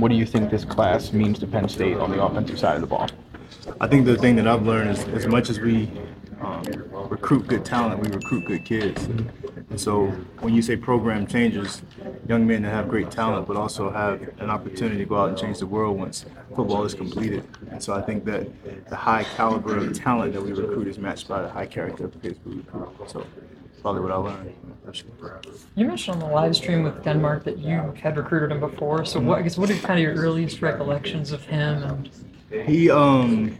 What 0.00 0.10
do 0.10 0.16
you 0.16 0.26
think 0.26 0.50
this 0.50 0.64
class 0.64 1.12
means 1.12 1.38
to 1.38 1.46
Penn 1.46 1.68
State 1.68 1.96
on 1.96 2.10
the 2.10 2.22
offensive 2.22 2.58
side 2.58 2.74
of 2.74 2.82
the 2.82 2.86
ball? 2.86 3.08
I 3.80 3.86
think 3.86 4.04
the 4.04 4.16
thing 4.16 4.36
that 4.36 4.46
I've 4.46 4.66
learned 4.66 4.90
is 4.90 5.04
as 5.08 5.26
much 5.26 5.48
as 5.48 5.58
we 5.58 5.90
um, 6.40 6.62
recruit 7.08 7.46
good 7.46 7.64
talent, 7.64 8.00
we 8.00 8.08
recruit 8.08 8.44
good 8.44 8.64
kids. 8.64 9.04
And 9.70 9.80
so 9.80 10.06
when 10.40 10.54
you 10.54 10.62
say 10.62 10.76
program 10.76 11.26
changes, 11.26 11.82
young 12.28 12.46
men 12.46 12.62
that 12.62 12.70
have 12.70 12.88
great 12.88 13.10
talent 13.10 13.46
but 13.48 13.56
also 13.56 13.90
have 13.90 14.20
an 14.38 14.50
opportunity 14.50 14.98
to 14.98 15.04
go 15.06 15.16
out 15.16 15.30
and 15.30 15.38
change 15.38 15.58
the 15.58 15.66
world 15.66 15.98
once 15.98 16.26
football 16.54 16.84
is 16.84 16.94
completed. 16.94 17.44
And 17.70 17.82
so 17.82 17.94
I 17.94 18.02
think 18.02 18.24
that 18.26 18.48
the 18.88 18.96
high 18.96 19.24
caliber 19.24 19.78
of 19.78 19.98
talent 19.98 20.34
that 20.34 20.42
we 20.42 20.52
recruit 20.52 20.88
is 20.88 20.98
matched 20.98 21.26
by 21.26 21.42
the 21.42 21.48
high 21.48 21.66
character 21.66 22.04
of 22.04 22.22
kids 22.22 22.38
we 22.44 22.56
recruit. 22.56 23.10
So 23.10 23.26
probably 23.82 24.02
what 24.02 24.12
I 24.12 24.16
learned. 24.16 24.54
You 25.74 25.86
mentioned 25.86 26.22
on 26.22 26.28
the 26.28 26.34
live 26.34 26.54
stream 26.56 26.82
with 26.82 27.02
Denmark 27.02 27.44
that 27.44 27.58
you 27.58 27.92
had 28.00 28.16
recruited 28.16 28.52
him 28.52 28.60
before. 28.60 29.04
So 29.04 29.20
what 29.20 29.38
I 29.38 29.42
guess 29.42 29.58
what 29.58 29.70
are 29.70 29.74
kind 29.74 29.98
of 29.98 30.02
your 30.02 30.14
earliest 30.14 30.62
recollections 30.62 31.32
of 31.32 31.42
him 31.42 31.82
and 31.82 32.10
he 32.66 32.90
um 32.90 33.58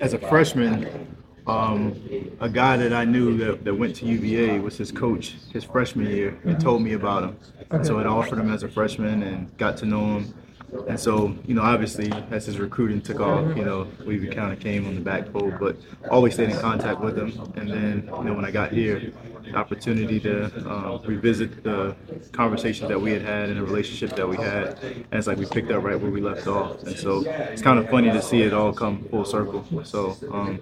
as 0.00 0.14
a 0.14 0.18
freshman 0.18 1.14
um, 1.46 2.00
a 2.40 2.48
guy 2.48 2.78
that 2.78 2.94
I 2.94 3.04
knew 3.04 3.36
that, 3.36 3.64
that 3.64 3.74
went 3.74 3.96
to 3.96 4.06
UVA 4.06 4.58
was 4.60 4.78
his 4.78 4.90
coach 4.90 5.36
his 5.52 5.64
freshman 5.64 6.06
year. 6.06 6.28
and 6.28 6.52
mm-hmm. 6.52 6.58
told 6.58 6.82
me 6.82 6.94
about 6.94 7.24
him. 7.24 7.36
Okay. 7.70 7.84
So 7.84 7.98
I 7.98 8.06
offered 8.06 8.38
him 8.38 8.50
as 8.50 8.62
a 8.62 8.68
freshman 8.68 9.22
and 9.22 9.56
got 9.58 9.76
to 9.78 9.86
know 9.86 10.18
him. 10.18 10.34
And 10.88 10.98
so, 10.98 11.34
you 11.46 11.54
know, 11.54 11.62
obviously, 11.62 12.12
as 12.30 12.46
his 12.46 12.58
recruiting 12.58 13.00
took 13.00 13.20
off, 13.20 13.56
you 13.56 13.64
know, 13.64 13.86
we 14.04 14.26
kind 14.28 14.52
of 14.52 14.60
came 14.60 14.86
on 14.86 14.94
the 14.96 15.00
back 15.00 15.28
fold, 15.28 15.54
but 15.58 15.76
always 16.10 16.34
stayed 16.34 16.50
in 16.50 16.58
contact 16.58 17.00
with 17.00 17.16
him. 17.16 17.32
And 17.56 17.70
then, 17.70 18.10
you 18.18 18.24
know, 18.24 18.34
when 18.34 18.44
I 18.44 18.50
got 18.50 18.72
here, 18.72 19.12
the 19.44 19.54
opportunity 19.54 20.18
to 20.20 20.46
uh, 20.68 20.98
revisit 21.04 21.62
the 21.62 21.94
conversations 22.32 22.88
that 22.88 23.00
we 23.00 23.12
had 23.12 23.22
had 23.22 23.48
and 23.50 23.58
the 23.58 23.62
relationship 23.62 24.16
that 24.16 24.28
we 24.28 24.36
had. 24.36 24.78
And 24.82 25.06
it's 25.12 25.26
like 25.26 25.38
we 25.38 25.46
picked 25.46 25.70
up 25.70 25.82
right 25.82 25.98
where 26.00 26.10
we 26.10 26.20
left 26.20 26.46
off. 26.46 26.82
And 26.82 26.96
so 26.96 27.22
it's 27.26 27.62
kind 27.62 27.78
of 27.78 27.88
funny 27.88 28.10
to 28.10 28.22
see 28.22 28.42
it 28.42 28.52
all 28.52 28.72
come 28.72 29.04
full 29.10 29.24
circle. 29.24 29.64
So 29.84 30.16
um, 30.32 30.60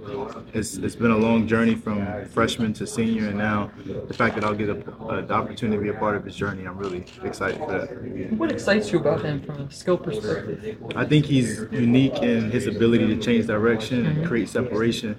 it's, 0.52 0.76
it's 0.76 0.96
been 0.96 1.10
a 1.10 1.16
long 1.16 1.46
journey 1.46 1.74
from 1.74 2.26
freshman 2.26 2.72
to 2.74 2.86
senior. 2.86 3.28
And 3.28 3.38
now 3.38 3.70
the 4.08 4.14
fact 4.14 4.34
that 4.34 4.44
I'll 4.44 4.54
get 4.54 4.68
a, 4.68 4.78
a, 5.08 5.22
the 5.22 5.34
opportunity 5.34 5.76
to 5.76 5.82
be 5.82 5.96
a 5.96 5.98
part 5.98 6.16
of 6.16 6.24
his 6.24 6.36
journey, 6.36 6.66
I'm 6.66 6.78
really 6.78 7.04
excited 7.22 7.58
for 7.58 7.72
that. 7.72 8.32
What 8.32 8.50
excites 8.50 8.92
you 8.92 8.98
about 8.98 9.24
him 9.24 9.42
from 9.42 9.62
a 9.62 9.70
skill 9.70 9.98
perspective? 9.98 10.82
I 10.96 11.04
think 11.04 11.26
he's 11.26 11.60
unique 11.70 12.16
in 12.22 12.50
his 12.50 12.66
ability 12.66 13.06
to 13.08 13.16
change 13.16 13.46
direction 13.46 14.06
and 14.06 14.26
create 14.26 14.48
separation 14.48 15.18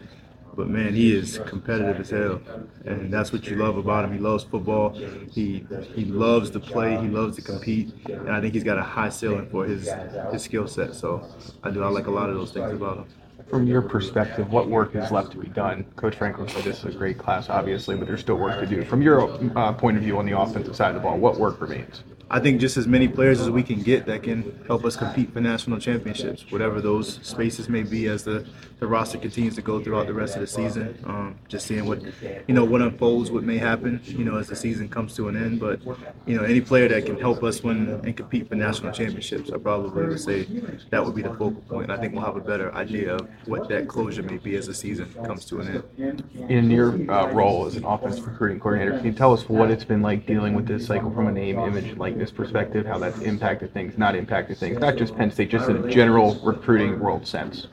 but 0.56 0.68
man, 0.68 0.94
he 0.94 1.16
is 1.16 1.40
competitive 1.48 2.00
as 2.00 2.10
hell, 2.10 2.42
and 2.86 3.12
that's 3.12 3.32
what 3.32 3.48
you 3.48 3.56
love 3.56 3.78
about 3.78 4.06
him. 4.06 4.14
He 4.14 4.20
loves 4.20 4.44
football. 4.44 4.92
He 5.32 5.66
he 5.96 6.06
loves 6.06 6.50
to 6.52 6.60
play. 6.60 6.98
He 6.98 7.08
loves 7.08 7.36
to 7.38 7.42
compete, 7.42 7.94
and 8.08 8.30
I 8.30 8.40
think 8.42 8.54
he's 8.54 8.64
got 8.64 8.78
a 8.78 8.84
high 8.84 9.10
ceiling 9.10 9.50
for 9.50 9.66
his 9.66 9.90
his 10.32 10.44
skill 10.44 10.68
set. 10.68 10.96
So 10.96 11.28
I 11.64 11.72
do. 11.72 11.84
I 11.84 11.88
like 11.88 12.08
a 12.08 12.12
lot 12.12 12.30
of 12.30 12.36
those 12.36 12.52
things 12.52 12.72
about 12.72 12.98
him. 12.98 13.06
From 13.50 13.68
your 13.68 13.82
perspective, 13.82 14.52
what 14.52 14.68
work 14.70 14.96
is 14.96 15.12
left 15.12 15.32
to 15.32 15.38
be 15.38 15.48
done? 15.48 15.84
Coach 15.96 16.16
Franklin 16.16 16.48
said 16.48 16.64
this 16.64 16.80
is 16.80 16.96
a 16.96 16.98
great 16.98 17.18
class, 17.18 17.50
obviously, 17.50 17.96
but 17.96 18.08
there's 18.08 18.22
still 18.22 18.38
work 18.38 18.60
to 18.60 18.66
do. 18.66 18.84
From 18.86 19.02
your 19.02 19.30
uh, 19.58 19.74
point 19.74 19.98
of 19.98 20.04
view 20.04 20.18
on 20.18 20.26
the 20.26 20.38
offensive 20.40 20.76
side 20.76 20.90
of 20.90 20.96
the 20.96 21.02
ball, 21.02 21.18
what 21.18 21.38
work 21.38 21.62
remains? 21.62 22.04
I 22.34 22.40
think 22.40 22.60
just 22.60 22.78
as 22.78 22.88
many 22.88 23.08
players 23.08 23.40
as 23.40 23.52
we 23.52 23.62
can 23.62 23.84
get 23.84 24.08
that 24.08 24.24
can 24.24 24.60
help 24.66 24.86
us 24.86 24.96
compete 24.96 25.32
for 25.32 25.40
national 25.40 25.78
championships, 25.78 26.52
whatever 26.52 26.82
those 26.82 27.20
spaces 27.22 27.70
may 27.70 27.84
be 27.84 28.08
as 28.08 28.24
the, 28.24 28.44
the 28.80 28.88
roster 28.88 29.20
continues 29.20 29.54
to 29.54 29.62
go 29.62 29.80
throughout 29.80 30.08
the 30.08 30.16
rest 30.16 30.34
of 30.34 30.42
the 30.42 30.48
season. 30.48 30.98
Um, 31.06 31.36
just 31.48 31.68
seeing 31.68 31.86
what, 31.86 32.02
you 32.48 32.56
know, 32.56 32.66
what 32.66 32.82
unfolds, 32.82 33.30
what 33.30 33.44
may 33.44 33.60
happen, 33.60 34.02
you 34.04 34.26
know, 34.26 34.38
as 34.38 34.48
the 34.48 34.56
season 34.56 34.90
comes 34.90 35.16
to 35.18 35.28
an 35.28 35.38
end. 35.38 35.60
But, 35.60 35.80
you 36.26 36.36
know, 36.36 36.44
any 36.44 36.60
player 36.60 36.88
that 36.88 37.06
can 37.06 37.20
help 37.20 37.44
us 37.44 37.62
win 37.62 38.02
and 38.04 38.18
compete 38.18 38.50
for 38.50 38.56
national 38.56 38.94
championships, 38.94 39.52
I 39.52 39.60
probably 39.60 40.08
would 40.08 40.20
say 40.20 40.48
that 40.90 41.06
would 41.06 41.14
be 41.14 41.22
the 41.22 41.36
focal 41.36 41.62
point. 41.70 41.92
I 41.92 41.98
think 41.98 42.14
we'll 42.14 42.26
have 42.26 42.36
a 42.36 42.42
better 42.42 42.74
idea 42.74 43.14
of 43.14 43.30
what 43.46 43.70
that 43.70 43.88
closure 43.88 44.24
may 44.24 44.38
be 44.38 44.56
as 44.56 44.66
the 44.66 44.74
season 44.74 45.14
comes 45.24 45.46
to 45.46 45.60
an 45.60 45.84
end. 46.00 46.24
In 46.50 46.72
your 46.72 46.94
uh, 47.12 47.32
role 47.32 47.68
as 47.68 47.76
an 47.76 47.86
offensive 47.86 48.26
recruiting 48.26 48.60
coordinator, 48.60 48.98
can 48.98 49.06
you 49.06 49.14
tell 49.14 49.34
us 49.34 49.48
what 49.48 49.70
it's 49.70 49.86
been 49.86 50.02
like 50.02 50.26
dealing 50.26 50.56
with 50.56 50.66
this 50.66 50.88
cycle 50.88 51.14
from 51.14 51.28
a 51.28 51.32
name, 51.32 51.60
image, 51.60 51.96
like 51.96 52.23
this 52.24 52.32
perspective, 52.32 52.86
how 52.86 52.98
that's 52.98 53.20
impacted 53.20 53.74
things, 53.74 53.98
not 53.98 54.16
impacted 54.16 54.58
things, 54.58 54.80
not 54.80 54.96
just 54.96 55.16
Penn 55.18 55.30
State, 55.30 55.50
just 55.50 55.70
in 55.70 55.76
a 55.84 55.90
general 55.92 56.36
recruiting 56.36 57.00
world 57.00 57.28
sense? 57.28 57.68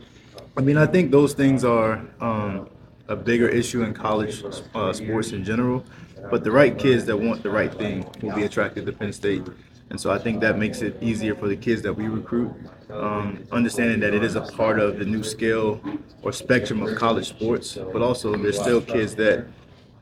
I 0.57 0.61
mean, 0.61 0.77
I 0.77 0.87
think 0.87 1.13
those 1.13 1.35
things 1.35 1.65
are 1.65 2.03
um, 2.21 2.69
a 3.07 3.15
bigger 3.15 3.49
issue 3.49 3.83
in 3.85 3.95
college 3.95 4.43
uh, 4.75 4.93
sports 4.93 5.31
in 5.31 5.45
general, 5.45 5.85
but 6.33 6.43
the 6.43 6.51
right 6.51 6.77
kids 6.77 7.05
that 7.07 7.17
want 7.17 7.45
the 7.45 7.51
right 7.51 7.73
thing 7.73 8.05
will 8.23 8.35
be 8.35 8.43
attracted 8.43 8.87
to 8.87 8.93
Penn 8.93 9.13
State. 9.13 9.45
And 9.91 10.01
so 10.01 10.11
I 10.11 10.19
think 10.19 10.41
that 10.41 10.59
makes 10.59 10.83
it 10.83 11.01
easier 11.01 11.35
for 11.37 11.47
the 11.49 11.57
kids 11.57 11.83
that 11.83 11.93
we 11.93 12.09
recruit, 12.09 12.53
um, 12.91 13.45
understanding 13.53 14.01
that 14.01 14.15
it 14.15 14.25
is 14.25 14.35
a 14.35 14.43
part 14.43 14.81
of 14.81 14.99
the 14.99 15.05
new 15.05 15.23
scale 15.23 15.81
or 16.23 16.33
spectrum 16.33 16.83
of 16.83 16.97
college 16.97 17.29
sports, 17.29 17.79
but 17.93 18.03
also 18.03 18.37
there's 18.37 18.59
still 18.59 18.81
kids 18.81 19.15
that 19.17 19.47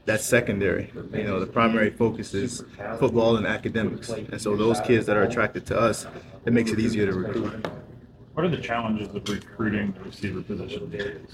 that's 0.08 0.24
secondary. 0.24 0.90
You 1.12 1.24
know, 1.24 1.38
the 1.38 1.46
primary 1.46 1.90
focus 1.90 2.32
is 2.32 2.64
football 2.98 3.36
and 3.36 3.46
academics. 3.46 4.08
And 4.08 4.40
so 4.40 4.56
those 4.56 4.80
kids 4.80 5.04
that 5.04 5.18
are 5.18 5.24
attracted 5.24 5.66
to 5.66 5.78
us, 5.78 6.06
it 6.46 6.52
makes 6.54 6.70
it 6.70 6.80
easier 6.80 7.04
to 7.04 7.12
recruit. 7.12 7.66
What 8.32 8.46
are 8.46 8.48
the 8.48 8.56
challenges 8.56 9.14
of 9.14 9.28
recruiting 9.28 9.92
the 9.92 10.04
receiver 10.04 10.40
position? 10.40 11.26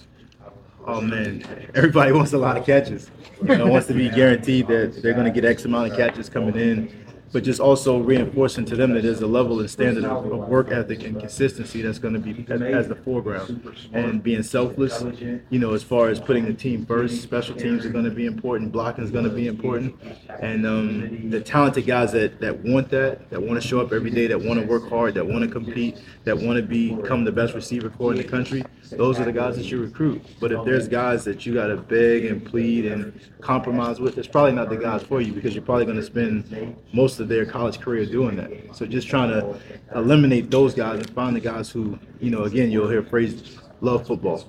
Oh 0.87 1.01
man, 1.01 1.69
everybody 1.75 2.11
wants 2.19 2.33
a 2.33 2.39
lot 2.39 2.57
of 2.57 2.67
catches. 2.67 3.11
You 3.43 3.57
know, 3.59 3.69
wants 3.69 3.87
to 3.87 3.95
be 3.95 4.11
guaranteed 4.11 4.67
that 4.67 5.01
they're 5.03 5.15
going 5.15 5.33
to 5.33 5.41
get 5.41 5.45
X 5.45 5.65
amount 5.65 5.93
of 5.93 5.97
catches 5.97 6.29
coming 6.29 6.57
in 6.57 7.05
but 7.34 7.43
just 7.43 7.59
also 7.59 7.99
reinforcing 7.99 8.65
to 8.65 8.77
them 8.77 8.95
that 8.95 9.03
there's 9.03 9.21
a 9.21 9.27
level 9.27 9.59
and 9.59 9.69
standard 9.69 10.05
of, 10.05 10.25
of 10.25 10.49
work 10.49 10.71
ethic 10.71 11.03
and 11.03 11.19
consistency 11.19 11.83
that's 11.83 11.99
going 11.99 12.15
to 12.15 12.21
be 12.21 12.47
as, 12.49 12.62
as, 12.62 12.87
the 12.87 12.95
foreground. 12.95 13.75
And 13.93 14.22
being 14.22 14.45
selfless 14.45 15.03
you 15.50 15.59
know 15.59 15.75
as 15.75 15.83
far 15.83 16.11
as 16.11 16.21
putting 16.21 16.45
the 16.45 16.55
team 16.55 16.87
first 16.87 17.22
special 17.22 17.56
teams 17.56 17.84
are 17.84 17.91
going 17.91 18.05
to 18.05 18.12
be 18.12 18.27
important 18.27 18.71
blocking 18.71 19.03
is 19.03 19.11
going 19.11 19.25
to 19.25 19.34
be 19.34 19.49
important. 19.49 19.97
And 20.41 20.65
um, 20.65 21.28
the 21.28 21.41
talented 21.41 21.87
guys 21.87 22.12
that, 22.12 22.41
that 22.41 22.61
want 22.61 22.89
that 22.91 23.28
that 23.31 23.43
want 23.43 23.61
to 23.61 23.66
show 23.66 23.81
up 23.81 23.93
every 23.93 24.11
day 24.11 24.28
that 24.28 24.41
want 24.41 24.61
to 24.61 24.66
work 24.66 24.89
hard 24.89 25.15
that 25.15 25.27
want 25.27 25.45
to 25.45 25.51
compete 25.51 26.01
that 26.22 26.39
want 26.39 26.56
to 26.56 26.62
become 26.62 27.25
the 27.25 27.33
best 27.33 27.53
receiver 27.53 27.91
corps 27.91 28.12
in 28.12 28.19
the 28.19 28.25
country 28.25 28.62
those 28.93 29.19
are 29.19 29.25
the 29.25 29.33
guys 29.33 29.56
that 29.56 29.71
you 29.71 29.81
recruit. 29.81 30.22
But 30.41 30.53
if 30.53 30.65
there's 30.65 30.89
guys 30.89 31.25
that 31.25 31.45
you 31.47 31.55
got 31.55 31.69
to 31.69 31.77
beg 31.77 32.27
and 32.27 32.45
plead 32.45 32.87
and 32.87 33.19
compromise 33.41 34.01
with 34.01 34.16
it's 34.16 34.28
probably 34.28 34.53
not 34.53 34.71
the 34.71 34.77
guys 34.77 35.03
for 35.03 35.21
you 35.21 35.33
because 35.33 35.55
you're 35.55 35.65
probably 35.65 35.84
going 35.84 35.99
to 35.99 36.03
spend 36.03 36.77
most 36.93 37.21
of 37.21 37.24
of 37.25 37.29
their 37.29 37.45
college 37.45 37.81
career 37.81 38.07
doing 38.07 38.37
that. 38.37 38.77
So 38.77 38.87
just 38.87 39.09
trying 39.09 39.31
to 39.31 39.59
eliminate 39.95 40.51
those 40.51 40.75
guys 40.75 40.99
and 40.99 41.11
find 41.11 41.35
the 41.35 41.41
guys 41.41 41.71
who, 41.71 41.99
you 42.21 42.31
know, 42.31 42.45
again, 42.45 42.71
you'll 42.71 42.89
hear 42.89 43.03
phrase 43.03 43.59
love 43.81 44.07
football. 44.07 44.45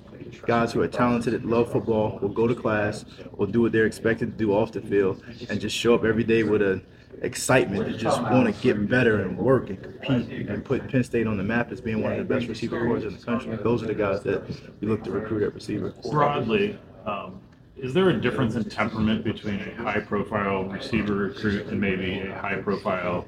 Guys 0.46 0.72
who 0.72 0.80
are 0.82 0.88
talented, 0.88 1.44
love 1.44 1.72
football, 1.72 2.18
will 2.20 2.28
go 2.28 2.46
to 2.46 2.54
class, 2.54 3.04
will 3.36 3.46
do 3.46 3.62
what 3.62 3.72
they're 3.72 3.86
expected 3.86 4.32
to 4.32 4.36
do 4.36 4.52
off 4.52 4.72
the 4.72 4.80
field, 4.80 5.22
and 5.48 5.60
just 5.60 5.76
show 5.76 5.94
up 5.94 6.04
every 6.04 6.24
day 6.24 6.42
with 6.42 6.62
a 6.62 6.80
excitement 7.22 7.86
to 7.86 7.96
just 7.96 8.20
want 8.22 8.46
to 8.46 8.62
get 8.62 8.88
better 8.88 9.22
and 9.22 9.38
work 9.38 9.70
and 9.70 9.82
compete 9.82 10.48
and 10.48 10.64
put 10.64 10.86
Penn 10.88 11.02
State 11.02 11.26
on 11.26 11.36
the 11.36 11.42
map 11.42 11.72
as 11.72 11.80
being 11.80 12.02
one 12.02 12.12
of 12.12 12.18
the 12.18 12.24
best 12.24 12.46
receiver 12.46 12.78
corps 12.78 12.98
in 12.98 13.16
the 13.16 13.24
country. 13.24 13.56
Those 13.56 13.82
are 13.82 13.86
the 13.86 13.94
guys 13.94 14.22
that 14.24 14.46
we 14.80 14.88
look 14.88 15.02
to 15.04 15.10
recruit 15.10 15.42
at 15.42 15.54
receiver. 15.54 15.94
Broadly, 16.10 16.78
um, 17.06 17.40
is 17.78 17.92
there 17.92 18.08
a 18.08 18.20
difference 18.20 18.54
in 18.54 18.64
temperament 18.64 19.22
between 19.22 19.60
a 19.60 19.74
high 19.82 20.00
profile 20.00 20.64
receiver 20.64 21.14
recruit 21.14 21.66
and 21.66 21.80
maybe 21.80 22.20
a 22.20 22.34
high 22.38 22.56
profile 22.56 23.26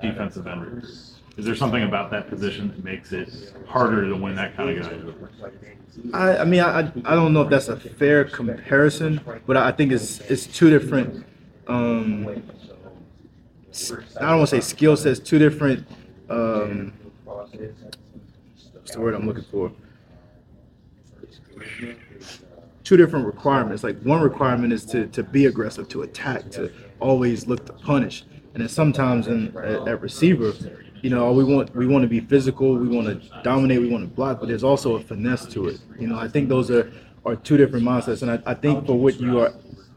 defensive 0.00 0.46
end 0.46 0.62
recruit? 0.62 0.84
Is 1.36 1.44
there 1.44 1.54
something 1.54 1.82
about 1.82 2.10
that 2.10 2.28
position 2.28 2.68
that 2.68 2.84
makes 2.84 3.12
it 3.12 3.54
harder 3.66 4.08
to 4.08 4.14
win 4.16 4.34
that 4.36 4.56
kind 4.56 4.78
of 4.78 5.12
guy? 6.12 6.16
I, 6.16 6.38
I 6.38 6.44
mean, 6.44 6.60
I, 6.60 6.80
I 7.04 7.14
don't 7.14 7.32
know 7.32 7.42
if 7.42 7.50
that's 7.50 7.68
a 7.68 7.76
fair 7.76 8.24
comparison, 8.24 9.20
but 9.46 9.56
I 9.56 9.72
think 9.72 9.92
it's 9.92 10.20
it's 10.20 10.46
two 10.46 10.70
different. 10.70 11.24
Um, 11.66 12.26
I 14.16 14.20
don't 14.20 14.38
want 14.38 14.50
to 14.50 14.56
say 14.56 14.60
skill 14.60 14.96
sets, 14.96 15.20
two 15.20 15.38
different. 15.38 15.86
Um, 16.28 16.92
what's 17.24 18.92
the 18.92 19.00
word 19.00 19.14
I'm 19.14 19.26
looking 19.26 19.44
for? 19.44 19.72
Two 22.90 22.96
different 22.96 23.24
requirements. 23.24 23.84
Like 23.84 24.02
one 24.02 24.20
requirement 24.20 24.72
is 24.72 24.84
to, 24.86 25.06
to 25.06 25.22
be 25.22 25.46
aggressive, 25.46 25.88
to 25.90 26.02
attack, 26.02 26.50
to 26.50 26.72
always 26.98 27.46
look 27.46 27.64
to 27.66 27.72
punish. 27.72 28.24
And 28.52 28.62
then 28.62 28.68
sometimes 28.68 29.28
in 29.28 29.56
at, 29.58 29.86
at 29.86 30.02
receiver, 30.02 30.52
you 31.00 31.08
know, 31.08 31.30
we 31.30 31.44
want 31.44 31.72
we 31.76 31.86
want 31.86 32.02
to 32.02 32.08
be 32.08 32.18
physical, 32.18 32.74
we 32.74 32.88
want 32.88 33.06
to 33.06 33.42
dominate, 33.44 33.80
we 33.80 33.88
want 33.88 34.02
to 34.02 34.12
block, 34.12 34.40
but 34.40 34.48
there's 34.48 34.64
also 34.64 34.96
a 34.96 35.00
finesse 35.00 35.46
to 35.54 35.68
it. 35.68 35.78
You 36.00 36.08
know, 36.08 36.18
I 36.18 36.26
think 36.26 36.48
those 36.48 36.68
are 36.68 36.90
are 37.24 37.36
two 37.36 37.56
different 37.56 37.84
mindsets, 37.84 38.22
and 38.22 38.30
I, 38.32 38.38
I 38.44 38.54
think 38.54 38.86
for 38.86 38.98
what 38.98 39.20
you 39.20 39.38
are, 39.38 39.52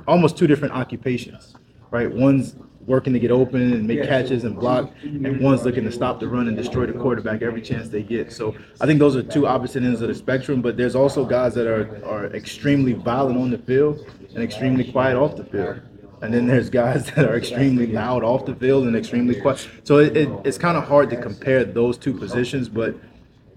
almost 0.07 0.37
two 0.37 0.45
different 0.45 0.75
occupations, 0.75 1.55
right? 1.89 2.11
One's 2.11 2.55
working 2.85 3.13
to 3.13 3.19
get 3.19 3.31
open 3.31 3.73
and 3.73 3.87
make 3.87 4.03
catches 4.03 4.43
and 4.43 4.55
block, 4.59 4.91
and 5.03 5.39
one's 5.39 5.63
looking 5.63 5.83
to 5.85 5.91
stop 5.91 6.19
the 6.19 6.27
run 6.27 6.47
and 6.47 6.57
destroy 6.57 6.85
the 6.85 6.93
quarterback 6.93 7.41
every 7.41 7.61
chance 7.61 7.89
they 7.89 8.03
get. 8.03 8.31
So 8.31 8.55
I 8.81 8.85
think 8.85 8.99
those 8.99 9.15
are 9.15 9.23
two 9.23 9.47
opposite 9.47 9.83
ends 9.83 10.01
of 10.01 10.07
the 10.07 10.15
spectrum. 10.15 10.61
But 10.61 10.77
there's 10.77 10.95
also 10.95 11.25
guys 11.25 11.53
that 11.55 11.67
are 11.67 12.03
are 12.05 12.25
extremely 12.27 12.93
violent 12.93 13.37
on 13.39 13.51
the 13.51 13.57
field 13.57 14.05
and 14.33 14.43
extremely 14.43 14.91
quiet 14.91 15.15
off 15.17 15.35
the 15.35 15.45
field. 15.45 15.81
and 16.21 16.33
then 16.33 16.47
there's 16.47 16.69
guys 16.69 17.05
that 17.15 17.25
are 17.25 17.35
extremely 17.35 17.87
loud 17.87 18.23
off 18.23 18.45
the 18.45 18.55
field 18.55 18.85
and 18.87 18.95
extremely 18.95 19.39
quiet. 19.41 19.67
So 19.83 19.97
it, 19.97 20.15
it, 20.15 20.29
it's 20.45 20.57
kind 20.57 20.77
of 20.77 20.85
hard 20.85 21.09
to 21.09 21.17
compare 21.17 21.65
those 21.65 21.97
two 21.97 22.13
positions, 22.13 22.69
but 22.69 22.95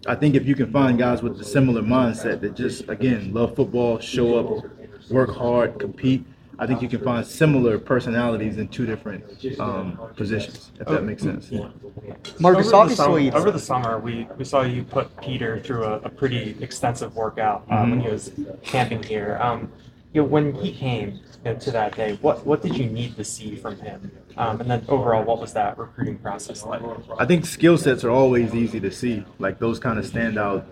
I 0.07 0.15
think 0.15 0.35
if 0.35 0.47
you 0.47 0.55
can 0.55 0.73
find 0.73 0.99
guys 0.99 1.23
with 1.23 1.41
a 1.41 1.45
similar 1.45 1.83
mindset 1.83 2.41
that 2.41 2.55
just 2.55 2.89
again 2.89 3.33
love 3.33 3.57
football, 3.57 3.99
show 3.99 4.39
up, 4.39 4.49
work 5.11 5.31
hard, 5.35 5.79
compete. 5.79 6.25
I 6.59 6.67
think 6.67 6.81
you 6.81 6.89
can 6.89 7.03
find 7.03 7.27
similar 7.27 7.79
personalities 7.79 8.57
in 8.57 8.69
two 8.69 8.87
different 8.87 9.25
um, 9.61 9.99
positions, 10.17 10.73
if 10.81 10.87
that 10.87 11.05
makes 11.05 11.23
sense. 11.23 11.51
Marques, 12.41 12.73
over 12.73 12.89
the, 12.89 12.97
summer, 12.97 13.37
over 13.37 13.51
the 13.51 13.59
summer, 13.59 13.99
we, 13.99 14.27
we 14.39 14.45
saw 14.45 14.63
you 14.63 14.83
put 14.83 15.15
Peter 15.21 15.61
through 15.61 15.85
a, 15.85 15.97
a 16.01 16.09
pretty 16.09 16.57
extensive 16.61 17.15
workout 17.15 17.67
uh, 17.71 17.85
when 17.87 18.01
he 18.01 18.09
was 18.09 18.33
camping 18.63 19.03
here. 19.03 19.39
Um, 19.41 19.71
you 20.15 20.23
know, 20.23 20.29
when 20.29 20.55
he 20.55 20.73
came 20.73 21.21
you 21.45 21.53
know, 21.53 21.55
to 21.57 21.71
that 21.73 21.95
day, 21.95 22.17
what 22.23 22.47
what 22.47 22.63
did 22.63 22.77
you 22.77 22.87
need 22.87 23.17
to 23.17 23.25
see 23.25 23.57
from 23.57 23.77
him? 23.79 24.11
Um, 24.39 24.61
and 24.61 24.71
then 24.71 24.85
overall, 24.89 25.25
what 25.25 25.39
was 25.39 25.53
that 25.53 25.77
recruiting 25.77 26.19
process 26.19 26.65
like? 26.65 26.81
I 27.19 27.27
think 27.27 27.45
skill 27.45 27.77
sets 27.77 28.03
are 28.03 28.11
always 28.11 28.55
easy 28.55 28.81
to 28.81 28.91
see. 28.91 29.25
Like 29.39 29.59
those 29.59 29.79
kind 29.79 29.99
of 29.99 30.07
stand 30.07 30.39
out 30.39 30.67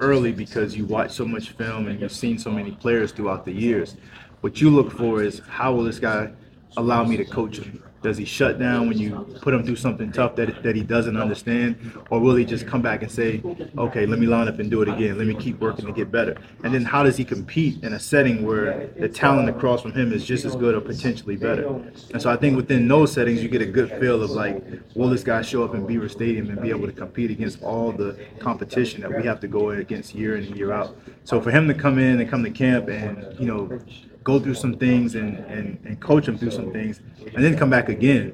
early 0.00 0.32
because 0.32 0.76
you 0.76 0.86
watch 0.86 1.12
so 1.12 1.24
much 1.24 1.50
film 1.50 1.86
and 1.86 2.00
you've 2.00 2.12
seen 2.12 2.38
so 2.38 2.50
many 2.50 2.72
players 2.72 3.12
throughout 3.12 3.44
the 3.44 3.52
years. 3.52 3.96
What 4.44 4.60
you 4.60 4.68
look 4.68 4.92
for 4.92 5.22
is 5.22 5.40
how 5.48 5.72
will 5.72 5.84
this 5.84 5.98
guy 5.98 6.30
allow 6.76 7.02
me 7.02 7.16
to 7.16 7.24
coach 7.24 7.60
him? 7.60 7.82
Does 8.02 8.18
he 8.18 8.26
shut 8.26 8.58
down 8.58 8.88
when 8.88 8.98
you 8.98 9.26
put 9.40 9.54
him 9.54 9.64
through 9.64 9.76
something 9.76 10.12
tough 10.12 10.36
that, 10.36 10.62
that 10.62 10.76
he 10.76 10.82
doesn't 10.82 11.16
understand? 11.16 11.98
Or 12.10 12.20
will 12.20 12.36
he 12.36 12.44
just 12.44 12.66
come 12.66 12.82
back 12.82 13.00
and 13.00 13.10
say, 13.10 13.42
okay, 13.78 14.04
let 14.04 14.18
me 14.18 14.26
line 14.26 14.46
up 14.46 14.58
and 14.58 14.70
do 14.70 14.82
it 14.82 14.88
again. 14.90 15.16
Let 15.16 15.28
me 15.28 15.34
keep 15.34 15.58
working 15.60 15.86
to 15.86 15.92
get 15.92 16.10
better. 16.10 16.36
And 16.62 16.74
then 16.74 16.84
how 16.84 17.02
does 17.02 17.16
he 17.16 17.24
compete 17.24 17.82
in 17.82 17.94
a 17.94 17.98
setting 17.98 18.44
where 18.44 18.88
the 18.98 19.08
talent 19.08 19.48
across 19.48 19.80
from 19.80 19.92
him 19.92 20.12
is 20.12 20.26
just 20.26 20.44
as 20.44 20.54
good 20.54 20.74
or 20.74 20.82
potentially 20.82 21.36
better? 21.36 21.66
And 22.12 22.20
so 22.20 22.28
I 22.28 22.36
think 22.36 22.54
within 22.54 22.86
those 22.86 23.14
settings, 23.14 23.42
you 23.42 23.48
get 23.48 23.62
a 23.62 23.66
good 23.66 23.88
feel 23.98 24.22
of 24.22 24.30
like, 24.30 24.62
will 24.94 25.08
this 25.08 25.24
guy 25.24 25.40
show 25.40 25.64
up 25.64 25.74
in 25.74 25.86
Beaver 25.86 26.10
Stadium 26.10 26.50
and 26.50 26.60
be 26.60 26.68
able 26.68 26.84
to 26.84 26.92
compete 26.92 27.30
against 27.30 27.62
all 27.62 27.92
the 27.92 28.18
competition 28.40 29.00
that 29.00 29.16
we 29.16 29.24
have 29.26 29.40
to 29.40 29.48
go 29.48 29.70
against 29.70 30.14
year 30.14 30.36
in 30.36 30.44
and 30.44 30.54
year 30.54 30.70
out? 30.70 30.94
So 31.24 31.40
for 31.40 31.50
him 31.50 31.66
to 31.68 31.72
come 31.72 31.98
in 31.98 32.20
and 32.20 32.28
come 32.28 32.44
to 32.44 32.50
camp 32.50 32.90
and, 32.90 33.40
you 33.40 33.46
know, 33.46 33.80
go 34.24 34.40
through 34.40 34.54
some 34.54 34.74
things 34.74 35.14
and, 35.14 35.36
and, 35.46 35.78
and 35.84 36.00
coach 36.00 36.26
him 36.26 36.38
through 36.38 36.50
some 36.50 36.72
things 36.72 37.00
and 37.34 37.44
then 37.44 37.56
come 37.56 37.68
back 37.70 37.90
again. 37.90 38.32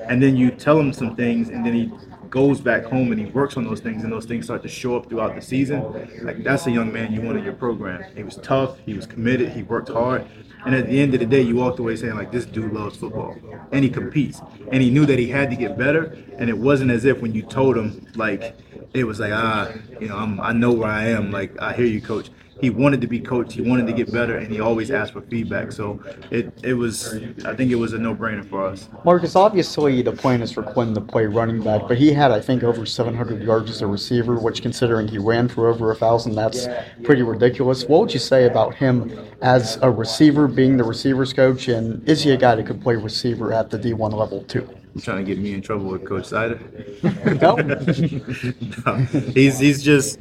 And 0.00 0.20
then 0.20 0.36
you 0.36 0.50
tell 0.50 0.78
him 0.78 0.92
some 0.92 1.14
things 1.14 1.48
and 1.48 1.64
then 1.64 1.72
he 1.72 1.92
goes 2.28 2.60
back 2.60 2.84
home 2.84 3.12
and 3.12 3.20
he 3.20 3.26
works 3.26 3.56
on 3.56 3.64
those 3.64 3.80
things 3.80 4.02
and 4.02 4.12
those 4.12 4.24
things 4.24 4.46
start 4.46 4.62
to 4.62 4.68
show 4.68 4.96
up 4.96 5.08
throughout 5.08 5.36
the 5.36 5.40
season. 5.40 5.80
Like 6.22 6.42
that's 6.42 6.66
a 6.66 6.72
young 6.72 6.92
man 6.92 7.12
you 7.12 7.20
want 7.20 7.38
in 7.38 7.44
your 7.44 7.52
program. 7.52 8.04
He 8.16 8.24
was 8.24 8.36
tough. 8.36 8.78
He 8.84 8.94
was 8.94 9.06
committed. 9.06 9.50
He 9.50 9.62
worked 9.62 9.90
hard. 9.90 10.26
And 10.64 10.74
at 10.74 10.86
the 10.86 11.00
end 11.00 11.14
of 11.14 11.20
the 11.20 11.26
day 11.26 11.40
you 11.40 11.56
walked 11.56 11.78
away 11.78 11.94
saying 11.94 12.16
like 12.16 12.32
this 12.32 12.44
dude 12.44 12.72
loves 12.72 12.96
football. 12.96 13.36
And 13.70 13.84
he 13.84 13.90
competes. 13.90 14.40
And 14.72 14.82
he 14.82 14.90
knew 14.90 15.06
that 15.06 15.20
he 15.20 15.28
had 15.28 15.50
to 15.50 15.56
get 15.56 15.78
better. 15.78 16.16
And 16.36 16.50
it 16.50 16.58
wasn't 16.58 16.90
as 16.90 17.04
if 17.04 17.20
when 17.20 17.32
you 17.32 17.42
told 17.42 17.76
him 17.76 18.08
like 18.16 18.56
it 18.92 19.04
was 19.04 19.20
like 19.20 19.32
ah 19.32 19.72
you 20.00 20.08
know 20.08 20.16
I'm, 20.16 20.40
i 20.40 20.52
know 20.52 20.72
where 20.72 20.90
i 20.90 21.04
am. 21.04 21.30
Like 21.30 21.60
i 21.60 21.72
hear 21.74 21.86
you 21.86 22.00
coach 22.00 22.30
he 22.62 22.70
wanted 22.70 23.00
to 23.00 23.08
be 23.08 23.18
coached. 23.18 23.52
He 23.52 23.60
wanted 23.60 23.88
to 23.88 23.92
get 23.92 24.10
better, 24.12 24.38
and 24.38 24.50
he 24.50 24.60
always 24.60 24.92
asked 24.92 25.12
for 25.12 25.20
feedback. 25.22 25.72
So 25.72 26.00
it, 26.30 26.52
it 26.62 26.74
was, 26.74 27.12
I 27.44 27.56
think 27.56 27.72
it 27.72 27.74
was 27.74 27.92
a 27.92 27.98
no-brainer 27.98 28.48
for 28.48 28.64
us. 28.64 28.88
Marques, 29.04 29.34
obviously 29.34 30.00
the 30.00 30.12
plan 30.12 30.40
is 30.42 30.52
for 30.52 30.62
Quinn 30.62 30.94
to 30.94 31.00
play 31.00 31.26
running 31.26 31.60
back, 31.60 31.82
but 31.88 31.98
he 31.98 32.12
had, 32.12 32.30
I 32.30 32.40
think, 32.40 32.62
over 32.62 32.86
700 32.86 33.42
yards 33.42 33.68
as 33.68 33.82
a 33.82 33.86
receiver, 33.88 34.36
which 34.36 34.62
considering 34.62 35.08
he 35.08 35.18
ran 35.18 35.48
for 35.48 35.66
over 35.66 35.90
a 35.90 35.96
thousand, 35.96 36.36
that's 36.36 36.68
pretty 37.02 37.22
ridiculous. 37.22 37.84
What 37.84 38.00
would 38.02 38.14
you 38.14 38.20
say 38.20 38.46
about 38.46 38.76
him 38.76 39.12
as 39.42 39.76
a 39.82 39.90
receiver, 39.90 40.46
being 40.46 40.76
the 40.76 40.84
receivers 40.84 41.32
coach, 41.32 41.66
and 41.66 42.08
is 42.08 42.22
he 42.22 42.30
a 42.30 42.36
guy 42.36 42.54
that 42.54 42.64
could 42.64 42.80
play 42.80 42.94
receiver 42.94 43.52
at 43.52 43.70
the 43.70 43.78
D1 43.78 44.12
level 44.12 44.44
too? 44.44 44.68
You're 44.94 45.02
trying 45.02 45.18
to 45.18 45.24
get 45.24 45.38
me 45.38 45.54
in 45.54 45.62
trouble 45.62 45.86
with 45.86 46.06
Coach 46.06 46.24
Seider? 46.24 46.60
No. 47.40 47.56
no, 48.86 49.32
he's 49.32 49.58
he's 49.58 49.82
just 49.82 50.18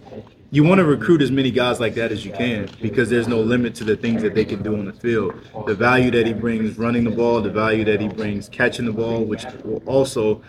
you 0.54 0.66
want 0.66 0.80
to 0.80 0.86
recruit 0.86 1.22
as 1.22 1.32
many 1.32 1.50
guys 1.50 1.80
like 1.80 1.96
that 1.96 2.12
as 2.12 2.26
you 2.26 2.32
can 2.34 2.70
because 2.82 3.10
there's 3.10 3.28
no 3.28 3.40
limit 3.40 3.74
to 3.74 3.86
the 3.86 3.96
things 3.96 4.22
that 4.22 4.36
they 4.36 4.44
can 4.44 4.62
do 4.62 4.74
on 4.74 4.84
the 4.84 4.92
field. 4.92 5.34
The 5.66 5.74
value 5.74 6.12
that 6.12 6.28
he 6.28 6.34
brings 6.34 6.78
running 6.78 7.06
the 7.06 7.12
ball, 7.12 7.42
the 7.42 7.50
value 7.50 7.86
that 7.86 8.02
he 8.02 8.10
brings 8.10 8.50
catching 8.50 8.86
the 8.86 8.92
ball, 8.92 9.24
which 9.24 9.46
will 9.64 9.82
also, 9.86 10.42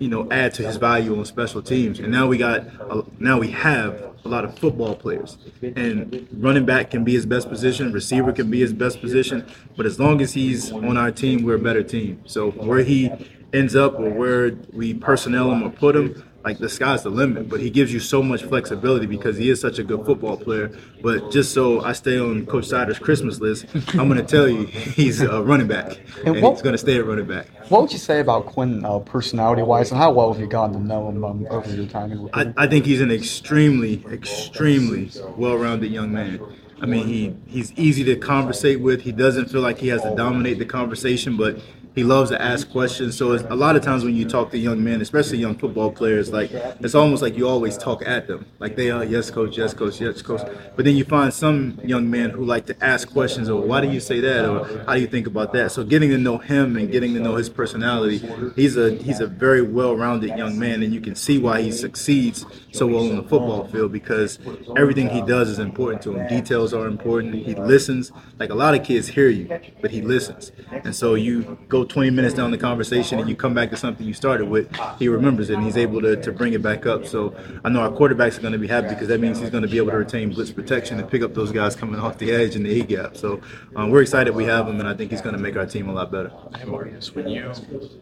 you 0.00 0.08
know, 0.08 0.28
add 0.32 0.52
to 0.54 0.66
his 0.66 0.78
value 0.78 1.16
on 1.16 1.24
special 1.24 1.62
teams. 1.62 2.00
And 2.00 2.10
now 2.10 2.26
we 2.26 2.38
got, 2.38 3.20
now 3.20 3.38
we 3.38 3.52
have 3.52 4.02
a 4.24 4.28
lot 4.28 4.44
of 4.44 4.58
football 4.58 4.96
players. 4.96 5.38
And 5.62 6.26
running 6.32 6.66
back 6.66 6.90
can 6.90 7.04
be 7.04 7.12
his 7.12 7.24
best 7.24 7.48
position, 7.48 7.92
receiver 7.92 8.32
can 8.32 8.50
be 8.50 8.58
his 8.58 8.72
best 8.72 9.00
position, 9.00 9.46
but 9.76 9.86
as 9.86 10.00
long 10.00 10.20
as 10.20 10.32
he's 10.32 10.72
on 10.72 10.96
our 10.96 11.12
team, 11.12 11.44
we're 11.44 11.54
a 11.54 11.58
better 11.58 11.84
team. 11.84 12.20
So 12.26 12.50
where 12.50 12.82
he 12.82 13.12
ends 13.52 13.76
up 13.76 13.98
or 13.98 14.10
where 14.10 14.52
we 14.72 14.94
personnel 14.94 15.52
him 15.52 15.62
or 15.62 15.70
put 15.70 15.94
him, 15.94 16.24
like 16.44 16.58
the 16.58 16.68
sky's 16.68 17.02
the 17.02 17.10
limit. 17.10 17.48
But 17.48 17.60
he 17.60 17.70
gives 17.70 17.92
you 17.92 18.00
so 18.00 18.22
much 18.22 18.42
flexibility 18.44 19.06
because 19.06 19.36
he 19.36 19.50
is 19.50 19.60
such 19.60 19.78
a 19.78 19.84
good 19.84 20.04
football 20.04 20.36
player. 20.36 20.70
But 21.02 21.30
just 21.30 21.52
so 21.52 21.82
I 21.82 21.92
stay 21.92 22.18
on 22.18 22.46
Coach 22.46 22.64
Seider's 22.64 22.98
Christmas 22.98 23.40
list, 23.40 23.66
I'm 23.94 24.08
going 24.08 24.16
to 24.16 24.22
tell 24.22 24.48
you 24.48 24.66
he's 24.66 25.20
a 25.20 25.42
running 25.42 25.68
back, 25.68 25.98
and, 26.18 26.36
and 26.36 26.42
what, 26.42 26.52
he's 26.52 26.62
going 26.62 26.74
to 26.74 26.78
stay 26.78 26.96
a 26.96 27.04
running 27.04 27.26
back. 27.26 27.46
What 27.70 27.82
would 27.82 27.92
you 27.92 27.98
say 27.98 28.20
about 28.20 28.46
Quinn, 28.46 28.84
uh, 28.84 28.98
personality-wise, 29.00 29.90
and 29.90 30.00
how 30.00 30.12
well 30.12 30.32
have 30.32 30.40
you 30.40 30.48
gotten 30.48 30.74
to 30.74 30.80
know 30.80 31.08
him 31.08 31.24
um, 31.24 31.46
over 31.50 31.70
your 31.74 31.86
time 31.86 32.28
I, 32.34 32.52
I 32.56 32.66
think 32.66 32.84
he's 32.84 33.00
an 33.00 33.10
extremely, 33.10 34.04
extremely 34.10 35.10
well-rounded 35.36 35.90
young 35.90 36.12
man. 36.12 36.40
I 36.82 36.86
mean, 36.86 37.06
he 37.06 37.36
he's 37.46 37.72
easy 37.72 38.04
to 38.04 38.16
conversate 38.16 38.80
with. 38.80 39.02
He 39.02 39.12
doesn't 39.12 39.50
feel 39.50 39.60
like 39.60 39.78
he 39.78 39.88
has 39.88 40.00
to 40.02 40.14
dominate 40.16 40.58
the 40.58 40.64
conversation, 40.64 41.36
but 41.36 41.60
he 41.94 42.04
loves 42.04 42.30
to 42.30 42.40
ask 42.40 42.70
questions. 42.70 43.16
So 43.16 43.32
a 43.32 43.56
lot 43.56 43.76
of 43.76 43.82
times 43.82 44.04
when 44.04 44.14
you 44.14 44.28
talk 44.28 44.50
to 44.52 44.58
young 44.58 44.82
men, 44.82 45.00
especially 45.00 45.38
young 45.38 45.56
football 45.56 45.90
players, 45.90 46.32
like 46.32 46.50
it's 46.52 46.94
almost 46.94 47.22
like 47.22 47.36
you 47.36 47.48
always 47.48 47.76
talk 47.76 48.06
at 48.06 48.26
them. 48.26 48.46
Like 48.58 48.76
they 48.76 48.90
are, 48.90 49.04
yes, 49.04 49.30
coach, 49.30 49.58
yes, 49.58 49.74
coach, 49.74 50.00
yes, 50.00 50.22
coach. 50.22 50.42
But 50.76 50.84
then 50.84 50.96
you 50.96 51.04
find 51.04 51.32
some 51.34 51.80
young 51.82 52.10
men 52.10 52.30
who 52.30 52.44
like 52.44 52.66
to 52.66 52.84
ask 52.84 53.10
questions, 53.10 53.48
or 53.48 53.60
why 53.60 53.80
do 53.80 53.88
you 53.90 54.00
say 54.00 54.20
that, 54.20 54.48
or 54.48 54.84
how 54.84 54.94
do 54.94 55.00
you 55.00 55.06
think 55.06 55.26
about 55.26 55.52
that? 55.54 55.72
So 55.72 55.84
getting 55.84 56.10
to 56.10 56.18
know 56.18 56.38
him 56.38 56.76
and 56.76 56.90
getting 56.90 57.14
to 57.14 57.20
know 57.20 57.36
his 57.36 57.48
personality, 57.48 58.18
he's 58.54 58.76
a 58.76 58.94
he's 58.94 59.20
a 59.20 59.26
very 59.26 59.62
well-rounded 59.62 60.36
young 60.38 60.58
man, 60.58 60.82
and 60.82 60.94
you 60.94 61.00
can 61.00 61.14
see 61.14 61.38
why 61.38 61.62
he 61.62 61.72
succeeds 61.72 62.46
so 62.72 62.86
well 62.86 63.08
on 63.08 63.16
the 63.16 63.22
football 63.22 63.66
field 63.66 63.92
because 63.92 64.38
everything 64.76 65.08
he 65.08 65.22
does 65.22 65.48
is 65.48 65.58
important 65.58 66.02
to 66.02 66.14
him. 66.14 66.28
Details 66.28 66.72
are 66.72 66.86
important. 66.86 67.34
He 67.34 67.54
listens. 67.54 68.12
Like 68.38 68.50
a 68.50 68.54
lot 68.54 68.74
of 68.74 68.84
kids 68.84 69.08
hear 69.08 69.28
you, 69.28 69.60
but 69.80 69.90
he 69.90 70.02
listens, 70.02 70.52
and 70.70 70.94
so 70.94 71.14
you 71.14 71.58
go 71.68 71.79
20 71.84 72.10
minutes 72.10 72.34
down 72.34 72.50
the 72.50 72.58
conversation 72.58 73.18
and 73.18 73.28
you 73.28 73.36
come 73.36 73.54
back 73.54 73.70
to 73.70 73.76
something 73.76 74.06
you 74.06 74.14
started 74.14 74.46
with, 74.48 74.68
he 74.98 75.08
remembers 75.08 75.50
it 75.50 75.54
and 75.54 75.64
he's 75.64 75.76
able 75.76 76.00
to, 76.00 76.16
to 76.16 76.32
bring 76.32 76.52
it 76.52 76.62
back 76.62 76.86
up. 76.86 77.06
So 77.06 77.34
I 77.64 77.68
know 77.68 77.80
our 77.80 77.90
quarterbacks 77.90 78.38
are 78.38 78.40
going 78.40 78.52
to 78.52 78.58
be 78.58 78.66
happy 78.66 78.88
because 78.88 79.08
that 79.08 79.20
means 79.20 79.38
he's 79.38 79.50
going 79.50 79.62
to 79.62 79.68
be 79.68 79.78
able 79.78 79.90
to 79.90 79.98
retain 79.98 80.30
blitz 80.30 80.50
protection 80.50 80.98
and 80.98 81.10
pick 81.10 81.22
up 81.22 81.34
those 81.34 81.52
guys 81.52 81.76
coming 81.76 82.00
off 82.00 82.18
the 82.18 82.30
edge 82.32 82.56
in 82.56 82.62
the 82.62 82.70
E 82.70 82.82
gap. 82.82 83.16
So 83.16 83.40
um, 83.76 83.90
we're 83.90 84.02
excited 84.02 84.34
we 84.34 84.44
have 84.44 84.68
him 84.68 84.80
and 84.80 84.88
I 84.88 84.94
think 84.94 85.10
he's 85.10 85.20
going 85.20 85.34
to 85.34 85.40
make 85.40 85.56
our 85.56 85.66
team 85.66 85.88
a 85.88 85.92
lot 85.92 86.10
better. 86.10 86.32
Hey, 86.56 86.64
Marques, 86.64 87.14
when 87.14 87.28
you 87.28 87.52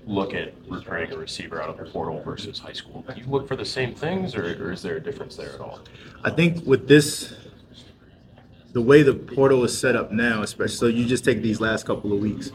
look 0.06 0.35
at 0.35 0.54
recruiting 0.68 1.12
a 1.12 1.18
receiver 1.18 1.62
out 1.62 1.70
of 1.70 1.76
the 1.76 1.85
portal 1.90 2.20
versus 2.23 2.58
high 2.58 2.73
school, 2.73 3.04
do 3.14 3.20
you 3.20 3.26
look 3.26 3.49
for 3.49 3.56
the 3.56 3.64
same 3.64 3.94
things 3.94 4.35
or, 4.35 4.44
or 4.64 4.73
is 4.73 4.82
there 4.82 4.97
a 4.97 5.00
difference 5.00 5.37
there 5.37 5.52
at 5.52 5.61
all? 5.61 5.80
I 6.25 6.30
think 6.30 6.64
with 6.66 6.88
this 6.88 7.35
the 8.73 8.82
way 8.82 9.02
the 9.02 9.14
portal 9.14 9.64
is 9.64 9.76
set 9.76 9.97
up 9.97 10.12
now, 10.12 10.42
especially 10.42 10.76
so 10.76 10.87
you 10.87 11.06
just 11.06 11.25
take 11.25 11.42
these 11.42 11.61
last 11.61 11.87
couple 11.87 12.12
of 12.12 12.20
weeks, 12.20 12.52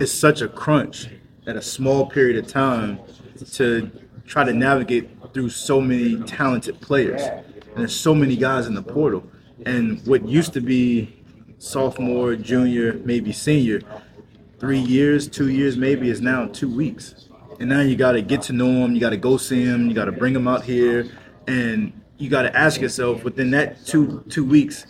it's 0.00 0.10
such 0.10 0.40
a 0.40 0.48
crunch 0.48 1.08
at 1.46 1.56
a 1.56 1.62
small 1.62 2.06
period 2.06 2.42
of 2.42 2.50
time 2.50 2.98
to 3.52 3.90
try 4.26 4.44
to 4.44 4.52
navigate 4.52 5.10
through 5.34 5.50
so 5.50 5.80
many 5.80 6.16
talented 6.22 6.80
players. 6.80 7.20
And 7.20 7.76
there's 7.76 7.94
so 7.94 8.14
many 8.14 8.34
guys 8.34 8.66
in 8.66 8.74
the 8.74 8.82
portal. 8.82 9.22
And 9.66 10.04
what 10.06 10.26
used 10.26 10.54
to 10.54 10.60
be 10.62 11.22
sophomore, 11.58 12.34
junior, 12.34 12.94
maybe 13.04 13.30
senior, 13.32 13.82
three 14.58 14.78
years, 14.78 15.28
two 15.28 15.50
years 15.50 15.76
maybe 15.76 16.08
is 16.08 16.22
now 16.22 16.46
two 16.46 16.74
weeks. 16.74 17.28
And 17.60 17.68
now 17.68 17.80
you 17.80 17.94
got 17.94 18.12
to 18.12 18.22
get 18.22 18.40
to 18.42 18.54
know 18.54 18.72
them, 18.80 18.94
you 18.94 19.00
got 19.00 19.10
to 19.10 19.18
go 19.18 19.36
see 19.36 19.66
them, 19.66 19.88
you 19.88 19.94
got 19.94 20.06
to 20.06 20.12
bring 20.12 20.32
them 20.32 20.48
out 20.48 20.64
here, 20.64 21.10
and 21.46 21.92
you 22.16 22.30
got 22.30 22.42
to 22.42 22.56
ask 22.56 22.80
yourself 22.80 23.22
within 23.22 23.50
that 23.50 23.84
two 23.84 24.24
two 24.30 24.44
weeks, 24.44 24.86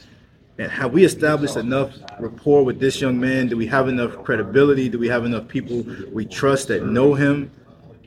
and 0.61 0.71
have 0.71 0.93
we 0.93 1.07
established 1.07 1.57
enough 1.57 1.97
rapport 2.19 2.63
with 2.63 2.79
this 2.79 3.01
young 3.01 3.19
man? 3.19 3.49
Do 3.49 3.57
we 3.57 3.67
have 3.69 3.89
enough 3.89 4.23
credibility? 4.23 4.91
Do 4.91 4.99
we 4.99 5.09
have 5.09 5.25
enough 5.25 5.49
people 5.49 5.83
we 6.13 6.27
trust 6.27 6.69
that 6.69 6.85
know 6.85 7.15
him? 7.15 7.51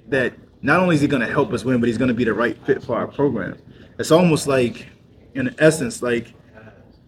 That 0.09 0.33
not 0.61 0.79
only 0.79 0.93
is 0.93 1.01
he 1.01 1.07
going 1.07 1.25
to 1.25 1.31
help 1.31 1.51
us 1.51 1.65
win, 1.65 1.79
but 1.79 1.87
he's 1.87 1.97
going 1.97 2.09
to 2.09 2.13
be 2.13 2.25
the 2.25 2.33
right 2.35 2.55
fit 2.63 2.83
for 2.83 2.95
our 2.95 3.07
program. 3.07 3.57
It's 3.97 4.11
almost 4.11 4.45
like, 4.45 4.85
in 5.33 5.55
essence, 5.57 6.03
like, 6.03 6.35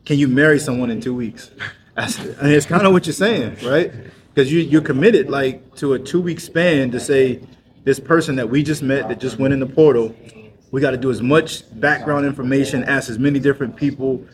can 0.03 0.17
you 0.17 0.27
marry 0.27 0.57
someone 0.57 0.89
in 0.89 0.99
two 0.99 1.13
weeks? 1.13 1.51
That's, 1.95 2.17
and 2.17 2.51
it's 2.51 2.65
kind 2.65 2.87
of 2.87 2.91
what 2.91 3.05
you're 3.05 3.13
saying, 3.13 3.57
right? 3.63 3.93
Because 4.33 4.51
you, 4.51 4.61
you're 4.61 4.81
committed, 4.81 5.29
like, 5.29 5.75
to 5.75 5.93
a 5.93 5.99
two-week 5.99 6.39
span 6.39 6.89
to 6.89 6.99
say, 6.99 7.39
this 7.83 7.99
person 7.99 8.35
that 8.37 8.49
we 8.49 8.63
just 8.63 8.81
met, 8.81 9.07
that 9.09 9.19
just 9.19 9.37
went 9.37 9.53
in 9.53 9.59
the 9.59 9.67
portal, 9.67 10.15
we 10.71 10.81
got 10.81 10.91
to 10.91 10.97
do 10.97 11.11
as 11.11 11.21
much 11.21 11.63
background 11.79 12.25
information, 12.25 12.83
ask 12.85 13.11
as 13.11 13.19
many 13.19 13.39
different 13.39 13.75
people, 13.75 14.25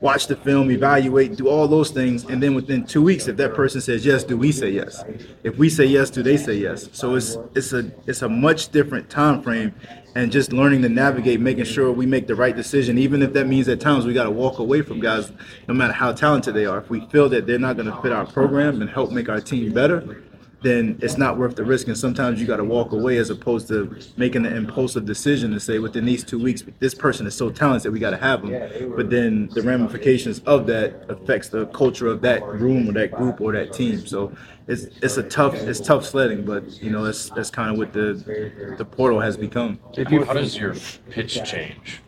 watch 0.00 0.26
the 0.26 0.36
film, 0.36 0.70
evaluate, 0.70 1.36
do 1.36 1.48
all 1.48 1.68
those 1.68 1.90
things, 1.90 2.24
and 2.24 2.42
then 2.42 2.54
within 2.54 2.86
two 2.86 3.02
weeks, 3.02 3.28
if 3.28 3.36
that 3.36 3.54
person 3.54 3.80
says 3.80 4.04
yes, 4.04 4.24
do 4.24 4.36
we 4.36 4.50
say 4.52 4.70
yes? 4.70 5.04
If 5.44 5.58
we 5.58 5.68
say 5.68 5.84
yes, 5.84 6.10
do 6.10 6.22
they 6.22 6.36
say 6.36 6.54
yes? 6.54 6.88
So 6.92 7.14
it's 7.14 7.36
it's 7.54 7.72
a 7.72 7.90
it's 8.06 8.22
a 8.22 8.28
much 8.28 8.70
different 8.70 9.10
time 9.10 9.42
frame, 9.42 9.74
and 10.14 10.32
just 10.32 10.52
learning 10.52 10.82
to 10.82 10.88
navigate, 10.88 11.40
making 11.40 11.64
sure 11.64 11.92
we 11.92 12.06
make 12.06 12.26
the 12.26 12.34
right 12.34 12.56
decision, 12.56 12.98
even 12.98 13.22
if 13.22 13.32
that 13.34 13.46
means 13.46 13.68
at 13.68 13.80
times 13.80 14.06
we 14.06 14.14
got 14.14 14.24
to 14.24 14.30
walk 14.30 14.58
away 14.58 14.82
from 14.82 15.00
guys, 15.00 15.32
no 15.68 15.74
matter 15.74 15.92
how 15.92 16.12
talented 16.12 16.54
they 16.54 16.66
are. 16.66 16.78
If 16.78 16.90
we 16.90 17.00
feel 17.06 17.28
that 17.28 17.46
they're 17.46 17.58
not 17.58 17.76
going 17.76 17.90
to 17.90 18.02
fit 18.02 18.12
our 18.12 18.26
program 18.26 18.80
and 18.80 18.90
help 18.90 19.10
make 19.10 19.28
our 19.28 19.40
team 19.40 19.72
better, 19.72 20.22
then 20.62 20.98
it's 21.00 21.16
not 21.16 21.38
worth 21.38 21.56
the 21.56 21.64
risk. 21.64 21.86
And 21.86 21.96
sometimes 21.96 22.40
you 22.40 22.46
got 22.46 22.58
to 22.58 22.64
walk 22.64 22.92
away 22.92 23.16
as 23.16 23.30
opposed 23.30 23.68
to 23.68 23.96
making 24.16 24.46
an 24.46 24.56
impulsive 24.56 25.06
decision 25.06 25.52
to 25.52 25.60
say 25.60 25.78
within 25.78 26.04
these 26.04 26.24
two 26.24 26.38
weeks, 26.38 26.62
this 26.78 26.94
person 26.94 27.26
is 27.26 27.34
so 27.34 27.50
talented, 27.50 27.92
we 27.92 27.98
got 27.98 28.10
to 28.10 28.16
have 28.16 28.42
them. 28.42 28.94
But 28.96 29.10
then 29.10 29.48
the 29.54 29.62
ramifications 29.62 30.40
of 30.40 30.66
that 30.66 31.04
affects 31.08 31.48
the 31.48 31.66
culture 31.66 32.06
of 32.06 32.20
that 32.22 32.44
room 32.44 32.88
or 32.88 32.92
that 32.92 33.12
group 33.12 33.40
or 33.40 33.52
that 33.52 33.72
team. 33.72 34.06
So 34.06 34.32
it's 34.70 34.86
it's 35.02 35.16
a 35.16 35.22
tough 35.24 35.54
it's 35.54 35.80
tough 35.80 36.04
sledding, 36.04 36.44
but 36.44 36.80
you 36.80 36.90
know 36.90 37.02
that's 37.02 37.30
that's 37.30 37.50
kind 37.50 37.70
of 37.70 37.78
what 37.78 37.92
the 37.92 38.74
the 38.78 38.84
portal 38.84 39.18
has 39.18 39.36
become. 39.36 39.80
How 39.96 40.32
does 40.32 40.56
your 40.56 40.74
pitch 41.10 41.42
change, 41.44 42.00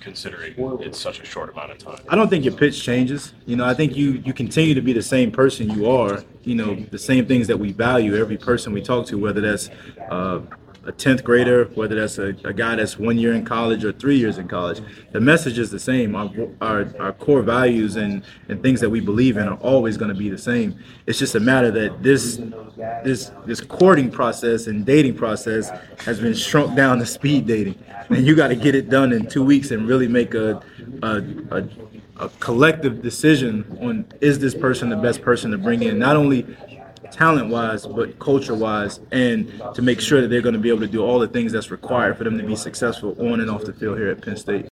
considering 0.00 0.54
it's 0.80 0.98
such 0.98 1.20
a 1.20 1.24
short 1.24 1.50
amount 1.50 1.72
of 1.72 1.78
time? 1.78 1.98
I 2.08 2.16
don't 2.16 2.28
think 2.28 2.44
your 2.44 2.54
pitch 2.54 2.82
changes. 2.82 3.34
You 3.46 3.56
know, 3.56 3.64
I 3.64 3.74
think 3.74 3.96
you 3.96 4.22
you 4.24 4.32
continue 4.32 4.74
to 4.74 4.82
be 4.82 4.92
the 4.92 5.02
same 5.02 5.30
person 5.30 5.70
you 5.70 5.88
are. 5.88 6.24
You 6.48 6.54
know, 6.54 6.74
the 6.74 6.98
same 6.98 7.26
things 7.26 7.46
that 7.48 7.58
we 7.58 7.72
value 7.72 8.16
every 8.16 8.38
person 8.38 8.72
we 8.72 8.80
talk 8.80 9.06
to, 9.08 9.18
whether 9.18 9.42
that's 9.42 9.68
uh, 10.10 10.40
a 10.88 10.92
tenth 10.92 11.22
grader, 11.22 11.66
whether 11.74 11.94
that's 11.94 12.16
a, 12.16 12.28
a 12.44 12.52
guy 12.54 12.74
that's 12.74 12.98
one 12.98 13.18
year 13.18 13.34
in 13.34 13.44
college 13.44 13.84
or 13.84 13.92
three 13.92 14.16
years 14.16 14.38
in 14.38 14.48
college. 14.48 14.80
The 15.12 15.20
message 15.20 15.58
is 15.58 15.70
the 15.70 15.78
same. 15.78 16.16
Our 16.16 16.30
our, 16.62 16.94
our 16.98 17.12
core 17.12 17.42
values 17.42 17.96
and 17.96 18.24
and 18.48 18.62
things 18.62 18.80
that 18.80 18.88
we 18.88 19.00
believe 19.00 19.36
in 19.36 19.46
are 19.46 19.58
always 19.58 19.98
going 19.98 20.08
to 20.08 20.18
be 20.18 20.30
the 20.30 20.38
same. 20.38 20.78
It's 21.06 21.18
just 21.18 21.34
a 21.34 21.40
matter 21.40 21.70
that 21.70 22.02
this 22.02 22.40
this 23.04 23.30
this 23.44 23.60
courting 23.60 24.10
process 24.10 24.66
and 24.66 24.86
dating 24.86 25.16
process 25.16 25.70
has 26.00 26.20
been 26.20 26.34
shrunk 26.34 26.74
down 26.74 26.98
to 27.00 27.06
speed 27.06 27.46
dating, 27.46 27.78
and 28.08 28.26
you 28.26 28.34
got 28.34 28.48
to 28.48 28.56
get 28.56 28.74
it 28.74 28.88
done 28.88 29.12
in 29.12 29.26
two 29.26 29.44
weeks 29.44 29.70
and 29.70 29.86
really 29.86 30.08
make 30.08 30.32
a 30.32 30.62
a, 31.02 31.22
a 31.50 31.68
a 32.16 32.28
collective 32.40 33.00
decision 33.00 33.78
on 33.80 34.04
is 34.20 34.38
this 34.38 34.54
person 34.54 34.88
the 34.88 34.96
best 34.96 35.22
person 35.22 35.50
to 35.50 35.58
bring 35.58 35.82
in, 35.82 35.98
not 35.98 36.16
only 36.16 36.46
talent 37.10 37.48
wise, 37.50 37.86
but 37.86 38.18
culture 38.18 38.54
wise, 38.54 39.00
and 39.10 39.62
to 39.74 39.82
make 39.82 40.00
sure 40.00 40.20
that 40.20 40.28
they're 40.28 40.42
going 40.42 40.54
to 40.54 40.60
be 40.60 40.68
able 40.68 40.80
to 40.80 40.86
do 40.86 41.02
all 41.02 41.18
the 41.18 41.28
things 41.28 41.52
that's 41.52 41.70
required 41.70 42.16
for 42.16 42.24
them 42.24 42.38
to 42.38 42.44
be 42.44 42.56
successful 42.56 43.16
on 43.18 43.40
and 43.40 43.50
off 43.50 43.64
the 43.64 43.72
field 43.72 43.98
here 43.98 44.08
at 44.08 44.22
Penn 44.22 44.36
State. 44.36 44.68